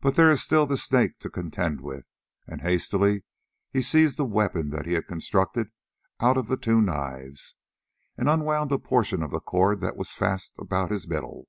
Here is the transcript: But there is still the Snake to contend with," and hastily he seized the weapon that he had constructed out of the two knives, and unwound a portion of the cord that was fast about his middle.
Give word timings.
But 0.00 0.16
there 0.16 0.28
is 0.28 0.42
still 0.42 0.66
the 0.66 0.76
Snake 0.76 1.20
to 1.20 1.30
contend 1.30 1.80
with," 1.80 2.04
and 2.48 2.62
hastily 2.62 3.22
he 3.70 3.80
seized 3.80 4.16
the 4.16 4.24
weapon 4.24 4.70
that 4.70 4.86
he 4.86 4.94
had 4.94 5.06
constructed 5.06 5.68
out 6.18 6.36
of 6.36 6.48
the 6.48 6.56
two 6.56 6.82
knives, 6.82 7.54
and 8.18 8.28
unwound 8.28 8.72
a 8.72 8.78
portion 8.80 9.22
of 9.22 9.30
the 9.30 9.38
cord 9.38 9.80
that 9.82 9.94
was 9.96 10.10
fast 10.10 10.54
about 10.58 10.90
his 10.90 11.06
middle. 11.06 11.46